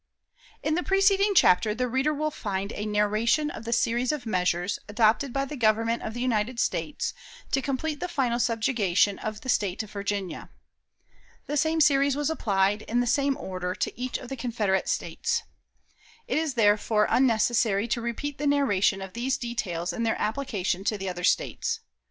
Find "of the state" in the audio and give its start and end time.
9.19-9.83